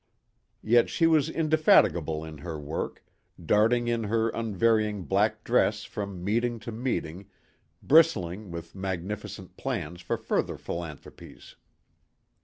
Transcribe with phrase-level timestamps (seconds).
[0.63, 3.03] Yet she was indefatigable in her work,
[3.39, 7.29] darting in her unvarying black dress from meeting to meeting,
[7.83, 11.55] bristling with magnificent plans for further philanthropies.